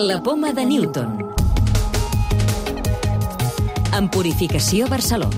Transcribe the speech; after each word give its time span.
La 0.00 0.22
poma 0.22 0.52
de 0.52 0.64
Newton. 0.64 1.08
En 3.98 4.08
Purificació 4.08 4.86
Barcelona. 4.86 5.34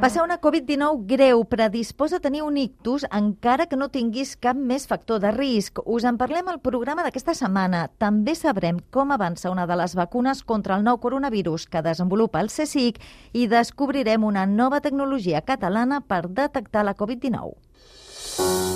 Passar 0.00 0.22
una 0.24 0.38
Covid-19 0.40 1.04
greu 1.10 1.44
predisposa 1.44 2.16
a 2.16 2.20
tenir 2.24 2.40
un 2.40 2.56
ictus 2.56 3.04
encara 3.12 3.66
que 3.68 3.76
no 3.76 3.90
tinguis 3.92 4.32
cap 4.40 4.56
més 4.56 4.88
factor 4.88 5.20
de 5.20 5.28
risc. 5.36 5.82
Us 5.84 6.08
en 6.08 6.16
parlem 6.16 6.48
al 6.48 6.62
programa 6.64 7.04
d'aquesta 7.04 7.34
setmana. 7.36 7.90
També 8.00 8.32
sabrem 8.32 8.80
com 8.90 9.12
avança 9.12 9.52
una 9.52 9.66
de 9.68 9.76
les 9.76 9.92
vacunes 9.92 10.40
contra 10.40 10.80
el 10.80 10.88
nou 10.88 10.96
coronavirus 10.96 11.68
que 11.68 11.84
desenvolupa 11.84 12.40
el 12.40 12.48
CSIC 12.48 12.96
i 13.34 13.44
descobrirem 13.44 14.24
una 14.24 14.46
nova 14.46 14.80
tecnologia 14.80 15.44
catalana 15.44 16.00
per 16.00 16.30
detectar 16.32 16.88
la 16.88 16.96
Covid-19. 16.96 18.75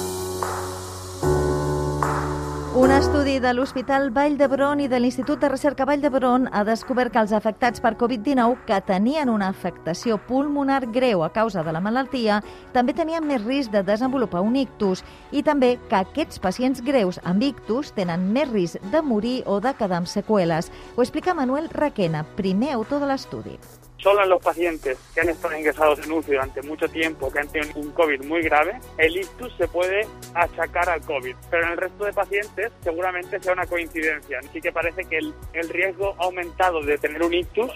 Un 2.73 2.93
estudi 2.93 3.41
de 3.43 3.51
l'Hospital 3.51 4.13
Vall 4.15 4.37
d'Hebron 4.39 4.79
i 4.79 4.85
de 4.87 5.01
l'Institut 5.01 5.41
de 5.43 5.49
Recerca 5.51 5.83
Vall 5.89 6.05
d'Hebron 6.05 6.45
ha 6.55 6.61
descobert 6.63 7.11
que 7.11 7.19
els 7.19 7.33
afectats 7.35 7.83
per 7.83 7.97
Covid-19 7.99 8.63
que 8.69 8.79
tenien 8.87 9.33
una 9.33 9.49
afectació 9.51 10.21
pulmonar 10.29 10.85
greu 10.95 11.25
a 11.27 11.33
causa 11.35 11.65
de 11.67 11.75
la 11.75 11.83
malaltia 11.83 12.39
també 12.71 12.95
tenien 12.95 13.27
més 13.27 13.43
risc 13.43 13.75
de 13.75 13.83
desenvolupar 13.83 14.45
un 14.47 14.55
ictus 14.63 15.03
i 15.33 15.43
també 15.43 15.81
que 15.91 15.99
aquests 15.99 16.39
pacients 16.39 16.87
greus 16.87 17.19
amb 17.25 17.43
ictus 17.43 17.91
tenen 17.99 18.31
més 18.31 18.47
risc 18.55 18.79
de 18.95 19.03
morir 19.03 19.41
o 19.51 19.59
de 19.59 19.75
quedar 19.75 20.05
amb 20.05 20.15
seqüeles. 20.15 20.71
Ho 20.95 21.03
explica 21.03 21.35
Manuel 21.35 21.73
Raquena, 21.75 22.23
primer 22.39 22.77
autor 22.79 23.03
de 23.03 23.11
l'estudi. 23.11 23.59
Solo 24.03 24.23
en 24.23 24.31
los 24.31 24.43
pacientes 24.43 24.99
que 25.15 25.21
han 25.21 25.29
estado 25.29 25.59
ingresados 25.59 25.99
en 25.99 26.11
UCI 26.11 26.33
durante 26.33 26.63
mucho 26.63 26.89
tiempo, 26.89 27.31
que 27.31 27.41
han 27.41 27.49
tenido 27.49 27.79
un 27.79 27.91
COVID 27.91 28.25
muy 28.25 28.41
grave, 28.41 28.81
el 28.97 29.15
ictus 29.15 29.55
se 29.59 29.69
puede 29.69 30.07
achacar 30.35 30.89
al 30.89 31.03
COVID. 31.03 31.37
Pero 31.51 31.67
en 31.67 31.73
el 31.73 31.77
resto 31.77 32.05
de 32.05 32.13
pacientes 32.15 32.73
seguramente 32.83 33.39
sea 33.41 33.53
una 33.53 33.67
coincidencia. 33.67 34.39
Así 34.39 34.61
que 34.61 34.73
parece 34.73 35.05
que 35.05 35.19
el, 35.19 35.35
el 35.53 35.69
riesgo 35.69 36.15
ha 36.19 36.25
aumentado 36.25 36.81
de 36.81 36.97
tener 36.97 37.23
un 37.23 37.35
ictus 37.35 37.71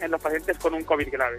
en 0.00 0.10
los 0.10 0.20
pacientes 0.20 0.58
con 0.58 0.74
un 0.74 0.82
COVID 0.82 1.12
grave. 1.12 1.38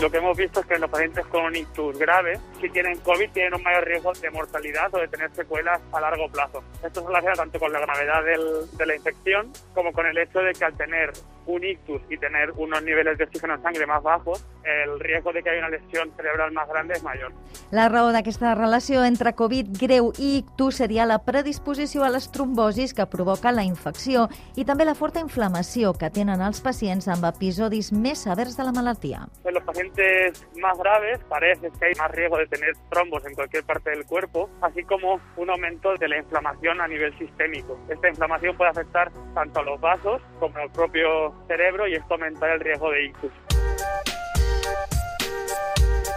Lo 0.00 0.10
que 0.10 0.16
hemos 0.16 0.36
visto 0.36 0.60
es 0.60 0.66
que 0.66 0.78
los 0.78 0.90
pacientes 0.90 1.26
con 1.26 1.44
un 1.44 1.54
ictus 1.54 1.96
grave, 1.98 2.40
si 2.62 2.70
tienen 2.70 2.96
COVID, 3.00 3.30
tienen 3.32 3.54
un 3.54 3.62
mayor 3.62 3.84
riesgo 3.84 4.12
de 4.12 4.30
mortalidad 4.30 4.94
o 4.94 4.98
de 4.98 5.08
tener 5.08 5.30
secuelas 5.32 5.80
a 5.92 6.00
largo 6.00 6.28
plazo. 6.28 6.62
Esto 6.82 7.00
se 7.00 7.06
relaciona 7.08 7.34
tanto 7.34 7.58
con 7.58 7.72
la 7.72 7.80
gravedad 7.80 8.24
del, 8.24 8.70
de 8.78 8.86
la 8.86 8.94
infección 8.94 9.52
como 9.74 9.92
con 9.92 10.06
el 10.06 10.16
hecho 10.16 10.38
de 10.38 10.52
que 10.52 10.64
al 10.64 10.76
tener 10.76 11.12
un 11.46 11.64
ictus 11.64 12.00
y 12.08 12.16
tener 12.18 12.52
unos 12.52 12.82
niveles 12.82 13.18
de 13.18 13.24
oxígeno 13.24 13.54
en 13.54 13.62
sangre 13.62 13.86
más 13.86 14.02
bajos, 14.02 14.44
el 14.64 15.00
riesgo 15.00 15.32
de 15.32 15.42
que 15.42 15.50
haya 15.50 15.58
una 15.58 15.70
lesión 15.70 16.12
cerebral 16.16 16.52
más 16.52 16.68
grande 16.68 16.94
és 16.94 17.02
major. 17.02 17.32
La 17.72 17.88
raó 17.88 18.12
d'aquesta 18.12 18.54
relació 18.54 19.02
entre 19.04 19.32
Covid 19.34 19.72
greu 19.80 20.12
i 20.18 20.42
ictus 20.42 20.78
seria 20.82 21.06
la 21.08 21.18
predisposició 21.24 22.04
a 22.04 22.10
les 22.12 22.28
trombosis 22.30 22.92
que 22.94 23.06
provoca 23.10 23.52
la 23.52 23.64
infecció 23.64 24.28
i 24.56 24.66
també 24.68 24.84
la 24.84 24.94
forta 24.94 25.22
inflamació 25.24 25.94
que 25.98 26.12
tenen 26.12 26.44
els 26.44 26.60
pacients 26.60 27.08
amb 27.08 27.26
episodis 27.32 27.90
més 27.92 28.22
severs 28.28 28.56
de 28.56 28.68
la 28.68 28.76
malaltia. 28.76 29.26
En 29.44 29.54
los 29.54 29.64
pacientes 29.64 30.44
más 30.60 30.78
graves 30.78 31.20
parece 31.28 31.70
que 31.78 31.86
hay 31.86 31.94
más 31.98 32.10
riesgo 32.12 32.38
de 32.38 32.46
tener 32.52 32.74
trombos 32.90 33.24
en 33.24 33.34
cualquier 33.34 33.64
parte 33.64 33.90
del 33.90 34.04
cuerpo, 34.04 34.50
así 34.60 34.84
como 34.84 35.18
un 35.36 35.50
aumento 35.50 35.96
de 35.96 36.06
la 36.06 36.18
inflamación 36.18 36.82
a 36.82 36.86
nivel 36.86 37.16
sistémico. 37.18 37.78
Esta 37.88 38.08
inflamación 38.08 38.56
puede 38.56 38.70
afectar 38.70 39.10
tanto 39.34 39.60
a 39.60 39.62
los 39.62 39.80
vasos 39.80 40.20
como 40.38 40.58
al 40.58 40.70
propio 40.70 41.34
cerebro 41.48 41.88
y 41.88 41.94
esto 41.94 42.14
aumenta 42.14 42.52
el 42.52 42.60
riesgo 42.60 42.90
de 42.90 43.06
ictus. 43.06 43.32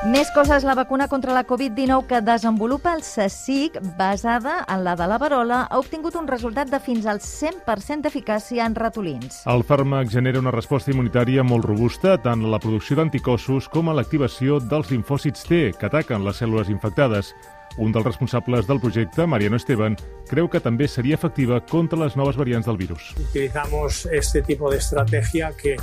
Més 0.05 0.29
coses, 0.29 0.61
la 0.61 0.75
vacuna 0.77 1.07
contra 1.09 1.33
la 1.33 1.41
Covid-19 1.49 2.05
que 2.05 2.19
desenvolupa 2.21 2.91
el 2.93 3.01
CSIC, 3.01 3.79
basada 3.97 4.59
en 4.69 4.83
la 4.85 4.93
de 4.95 5.07
la 5.09 5.17
varola, 5.17 5.63
ha 5.65 5.79
obtingut 5.81 6.13
un 6.19 6.27
resultat 6.29 6.69
de 6.69 6.77
fins 6.79 7.07
al 7.09 7.23
100% 7.25 8.05
d'eficàcia 8.05 8.67
en 8.69 8.77
ratolins. 8.77 9.41
El 9.49 9.65
fàrmac 9.65 10.13
genera 10.13 10.43
una 10.43 10.53
resposta 10.53 10.93
immunitària 10.93 11.41
molt 11.41 11.65
robusta 11.65 12.19
tant 12.21 12.45
a 12.45 12.53
la 12.53 12.61
producció 12.61 12.99
d'anticossos 12.99 13.65
com 13.73 13.89
a 13.89 13.97
l'activació 13.97 14.59
dels 14.61 14.93
linfòcits 14.93 15.49
T, 15.49 15.63
que 15.73 15.89
ataquen 15.89 16.21
les 16.21 16.37
cèl·lules 16.37 16.69
infectades. 16.69 17.33
Un 17.81 17.91
dels 17.91 18.05
responsables 18.05 18.69
del 18.69 18.79
projecte, 18.79 19.25
Mariano 19.25 19.57
Esteban, 19.57 19.97
creu 20.29 20.47
que 20.47 20.61
també 20.61 20.87
seria 20.87 21.17
efectiva 21.17 21.63
contra 21.65 21.97
les 22.05 22.13
noves 22.15 22.37
variants 22.37 22.69
del 22.69 22.77
virus. 22.77 23.15
Utilizamos 23.17 24.05
este 24.05 24.43
tipo 24.43 24.69
de 24.69 24.77
estrategia 24.77 25.49
que 25.57 25.75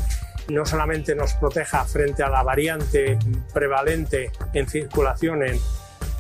no 0.49 0.65
solamente 0.67 1.15
nos 1.15 1.35
proteja 1.35 1.85
frente 1.85 2.23
a 2.23 2.29
la 2.29 2.43
variante 2.43 3.19
prevalente 3.53 4.31
en 4.53 4.69
circulación 4.69 5.43
en, 5.43 5.59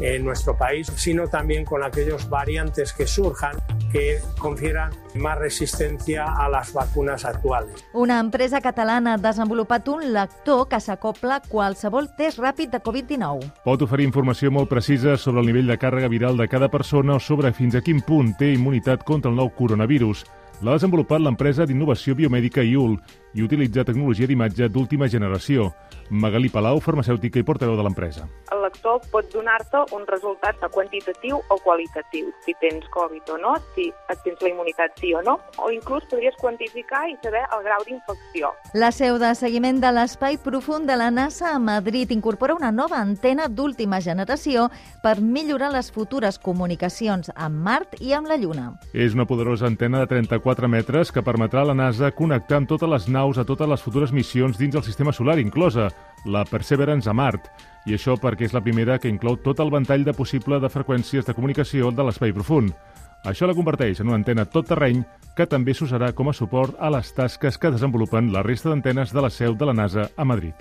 en 0.01 0.25
nuestro 0.25 0.57
país, 0.57 0.91
sino 0.97 1.29
también 1.29 1.65
con 1.65 1.83
aquellos 1.83 2.29
variantes 2.29 2.93
que 2.93 3.07
surjan 3.07 3.57
que 3.93 4.19
confieran 4.39 4.91
más 5.15 5.39
resistencia 5.39 6.25
a 6.25 6.49
las 6.49 6.73
vacunas 6.73 7.25
actuales. 7.25 7.85
Una 7.93 8.19
empresa 8.21 8.61
catalana 8.61 9.15
ha 9.15 9.19
desenvolupat 9.19 9.87
un 9.89 10.13
lector 10.15 10.67
que 10.69 10.81
s'acopla 10.81 11.37
a 11.37 11.43
qualsevol 11.45 12.09
test 12.17 12.41
ràpid 12.41 12.73
de 12.73 12.81
Covid-19. 12.81 13.53
Pot 13.65 13.85
oferir 13.85 14.09
informació 14.09 14.51
molt 14.51 14.71
precisa 14.73 15.19
sobre 15.21 15.45
el 15.45 15.51
nivell 15.53 15.69
de 15.69 15.79
càrrega 15.79 16.09
viral 16.09 16.41
de 16.41 16.49
cada 16.49 16.71
persona 16.73 17.17
o 17.17 17.21
sobre 17.21 17.53
fins 17.53 17.77
a 17.77 17.85
quin 17.85 18.01
punt 18.01 18.33
té 18.41 18.55
immunitat 18.57 19.05
contra 19.05 19.31
el 19.31 19.37
nou 19.37 19.53
coronavirus. 19.53 20.25
L'ha 20.63 20.79
desenvolupat 20.79 21.21
l'empresa 21.21 21.67
d'innovació 21.67 22.15
biomèdica 22.17 22.65
IUL 22.65 22.97
i 23.35 23.43
utilitza 23.43 23.85
tecnologia 23.85 24.27
d'imatge 24.27 24.69
d'última 24.69 25.09
generació. 25.09 25.73
Magalí 26.13 26.51
Palau, 26.53 26.81
farmacèutica 26.85 27.41
i 27.41 27.45
portaveu 27.47 27.77
de 27.79 27.85
l'empresa. 27.87 28.27
El 28.53 28.61
lector 28.67 29.01
pot 29.13 29.29
donar-te 29.33 29.81
un 29.97 30.05
resultat 30.09 30.61
quantitatiu 30.73 31.39
o 31.49 31.57
qualitatiu, 31.65 32.29
si 32.45 32.53
tens 32.61 32.85
Covid 32.93 33.31
o 33.33 33.39
no, 33.41 33.55
si 33.75 33.87
et 34.13 34.21
tens 34.25 34.43
la 34.45 34.51
immunitat 34.51 34.99
sí 35.01 35.15
o 35.17 35.23
no, 35.25 35.39
o 35.57 35.71
inclús 35.73 36.05
podries 36.11 36.37
quantificar 36.41 37.07
i 37.09 37.17
saber 37.23 37.43
el 37.57 37.65
grau 37.65 37.85
d'infecció. 37.89 38.53
La 38.75 38.93
seu 38.93 39.17
de 39.23 39.33
seguiment 39.39 39.81
de 39.81 39.93
l'espai 39.95 40.37
profund 40.37 40.89
de 40.91 40.99
la 41.01 41.11
NASA 41.11 41.55
a 41.55 41.59
Madrid 41.59 42.13
incorpora 42.13 42.59
una 42.59 42.73
nova 42.73 43.01
antena 43.01 43.49
d'última 43.49 44.03
generació 44.05 44.69
per 45.03 45.21
millorar 45.21 45.73
les 45.73 45.89
futures 45.93 46.39
comunicacions 46.39 47.33
amb 47.35 47.57
Mart 47.65 47.97
i 48.01 48.13
amb 48.13 48.29
la 48.29 48.37
Lluna. 48.37 48.69
És 48.93 49.17
una 49.17 49.25
poderosa 49.25 49.67
antena 49.67 50.05
de 50.05 50.11
34 50.13 50.69
metres 50.69 51.13
que 51.13 51.25
permetrà 51.25 51.65
a 51.65 51.71
la 51.73 51.79
NASA 51.79 52.13
connectar 52.13 52.61
amb 52.61 52.69
totes 52.69 52.91
les 52.91 53.09
naus 53.09 53.22
a 53.23 53.45
totes 53.47 53.69
les 53.71 53.83
futures 53.83 54.13
missions 54.13 54.59
dins 54.59 54.75
el 54.75 54.83
sistema 54.83 55.13
solar, 55.15 55.39
inclosa 55.39 55.89
la 56.25 56.43
Perseverance 56.45 57.09
a 57.09 57.15
Mart, 57.15 57.47
i 57.87 57.95
això 57.95 58.17
perquè 58.19 58.49
és 58.49 58.55
la 58.55 58.63
primera 58.65 58.99
que 58.99 59.11
inclou 59.11 59.39
tot 59.39 59.63
el 59.63 59.71
ventall 59.71 60.05
de 60.05 60.15
possible 60.15 60.59
de 60.61 60.71
freqüències 60.71 61.27
de 61.27 61.35
comunicació 61.35 61.93
de 61.95 62.03
l'espai 62.03 62.35
profund. 62.35 62.75
Això 63.23 63.47
la 63.47 63.55
converteix 63.55 64.01
en 64.03 64.11
una 64.11 64.19
antena 64.19 64.45
tot 64.51 64.67
terreny 64.67 65.05
que 65.37 65.47
també 65.47 65.75
s'usarà 65.75 66.11
com 66.13 66.29
a 66.29 66.35
suport 66.35 66.75
a 66.81 66.91
les 66.91 67.15
tasques 67.15 67.59
que 67.59 67.71
desenvolupen 67.71 68.33
la 68.35 68.43
resta 68.43 68.73
d'antenes 68.73 69.15
de 69.15 69.23
la 69.23 69.31
seu 69.31 69.55
de 69.55 69.71
la 69.71 69.77
NASA 69.79 70.11
a 70.17 70.25
Madrid. 70.27 70.59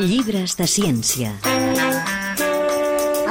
Llibres 0.00 0.56
de 0.56 0.66
ciència. 0.66 1.53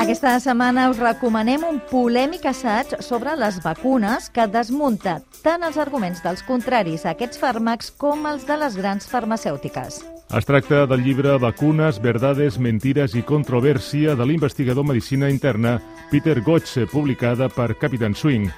Aquesta 0.04 0.34
setmana 0.44 0.90
us 0.92 0.98
recomanem 1.00 1.62
un 1.64 1.78
polèmic 1.88 2.44
assaig 2.50 2.90
sobre 3.00 3.38
les 3.40 3.62
vacunes 3.64 4.26
que 4.36 4.44
desmunta 4.52 5.14
tant 5.46 5.64
els 5.64 5.78
arguments 5.80 6.20
dels 6.20 6.44
contraris 6.44 7.06
a 7.06 7.14
aquests 7.14 7.40
fàrmacs 7.40 7.94
com 8.02 8.28
els 8.28 8.44
de 8.44 8.58
les 8.60 8.76
grans 8.76 9.08
farmacèutiques. 9.08 10.02
Es 10.36 10.50
tracta 10.50 10.82
del 10.92 11.06
llibre 11.06 11.38
Vacunes, 11.40 12.02
verdades, 12.04 12.60
mentiras 12.60 13.16
i 13.16 13.24
controvèrsia 13.24 14.18
de 14.20 14.28
l'investigador 14.28 14.84
Medicina 14.92 15.32
Interna 15.32 15.78
Peter 16.12 16.36
Gotze, 16.44 16.84
publicada 16.92 17.48
per 17.48 17.72
Captain 17.80 18.12
Swing. 18.12 18.52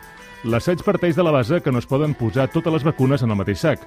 L'assaig 0.50 0.82
parteix 0.82 1.14
de 1.14 1.30
la 1.30 1.36
base 1.36 1.62
que 1.62 1.70
no 1.70 1.78
es 1.78 1.86
poden 1.86 2.18
posar 2.18 2.50
totes 2.50 2.74
les 2.74 2.90
vacunes 2.90 3.22
en 3.22 3.30
el 3.30 3.38
mateix 3.38 3.62
sac. 3.62 3.86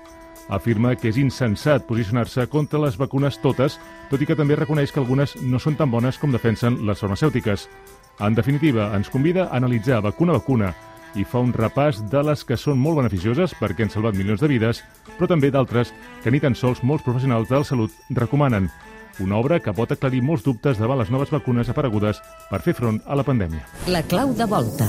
Afirma 0.49 0.95
que 0.97 1.11
és 1.13 1.19
insensat 1.21 1.85
posicionar-se 1.85 2.47
contra 2.49 2.81
les 2.81 2.97
vacunes 2.97 3.37
totes, 3.43 3.77
tot 4.09 4.23
i 4.23 4.27
que 4.27 4.37
també 4.37 4.57
reconeix 4.57 4.93
que 4.93 5.01
algunes 5.03 5.37
no 5.45 5.61
són 5.61 5.77
tan 5.77 5.91
bones 5.93 6.19
com 6.19 6.33
defensen 6.33 6.81
les 6.89 7.01
farmacèutiques. 7.05 7.69
En 8.25 8.35
definitiva, 8.35 8.89
ens 8.97 9.11
convida 9.13 9.47
a 9.47 9.57
analitzar 9.61 10.01
vacuna 10.03 10.33
a 10.33 10.41
vacuna 10.41 10.75
i 11.17 11.25
fa 11.25 11.41
un 11.41 11.53
repàs 11.53 12.01
de 12.11 12.23
les 12.25 12.45
que 12.45 12.57
són 12.57 12.79
molt 12.81 12.99
beneficioses 13.01 13.55
perquè 13.61 13.85
han 13.85 13.93
salvat 13.93 14.17
milions 14.17 14.41
de 14.41 14.49
vides, 14.51 14.83
però 15.17 15.29
també 15.31 15.51
d'altres 15.51 15.93
que 16.23 16.31
ni 16.31 16.41
tan 16.41 16.57
sols 16.57 16.83
molts 16.83 17.05
professionals 17.05 17.49
de 17.49 17.61
la 17.61 17.65
salut 17.65 17.95
recomanen. 18.11 18.69
Una 19.21 19.39
obra 19.39 19.59
que 19.59 19.75
pot 19.75 19.91
aclarir 19.91 20.21
molts 20.23 20.45
dubtes 20.47 20.79
davant 20.79 21.01
les 21.01 21.11
noves 21.11 21.33
vacunes 21.35 21.69
aparegudes 21.69 22.21
per 22.51 22.63
fer 22.63 22.75
front 22.79 23.01
a 23.07 23.19
la 23.19 23.27
pandèmia. 23.27 23.65
La 23.91 24.05
clau 24.07 24.33
de 24.35 24.47
volta. 24.47 24.87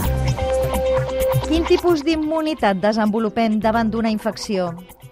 Quin 1.49 1.65
tipus 1.65 2.03
d'immunitat 2.05 2.77
desenvolupem 2.77 3.57
davant 3.59 3.89
d'una 3.89 4.11
infecció? 4.13 4.69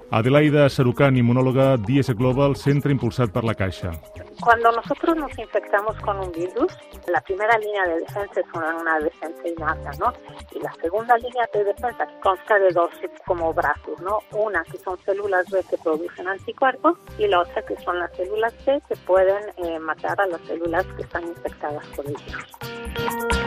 Adelaida 0.10 0.70
Sarucán, 0.70 1.18
inmunóloga 1.18 1.76
d'IS 1.76 2.14
Global, 2.16 2.56
centre 2.56 2.94
impulsat 2.96 3.34
per 3.34 3.44
la 3.44 3.54
Caixa. 3.54 3.92
Cuando 4.40 4.72
nosotros 4.72 5.18
nos 5.18 5.38
infectamos 5.38 5.98
con 6.00 6.20
un 6.20 6.32
virus, 6.32 6.72
la 7.08 7.20
primera 7.22 7.58
línea 7.58 7.84
de 7.88 8.00
defensa 8.00 8.40
es 8.40 8.46
una, 8.54 8.76
una 8.76 9.00
defensa 9.00 9.48
innata, 9.48 9.92
¿no? 10.00 10.14
Y 10.56 10.60
la 10.62 10.74
segunda 10.82 11.18
línea 11.18 11.50
de 11.54 11.64
defensa 11.66 12.08
consta 12.24 12.58
de 12.58 12.72
dos 12.72 12.90
como 13.26 13.54
brazos, 13.54 14.00
¿no? 14.02 14.20
Una 14.32 14.64
que 14.64 14.78
son 14.78 14.98
células 15.00 15.50
B 15.50 15.62
que 15.70 15.78
producen 15.78 16.28
anticuerpos 16.28 16.98
y 17.18 17.28
la 17.28 17.42
otra 17.42 17.62
que 17.64 17.76
son 17.84 18.00
las 18.00 18.16
células 18.16 18.54
C 18.64 18.82
que 18.88 18.96
pueden 18.96 19.44
eh, 19.58 19.78
matar 19.80 20.22
a 20.22 20.28
las 20.28 20.42
células 20.42 20.86
que 20.96 21.02
están 21.02 21.28
infectadas 21.28 21.86
por 21.96 22.06
el 22.06 22.16
virus. 22.16 23.47